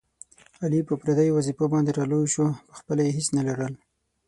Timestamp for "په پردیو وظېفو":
0.87-1.65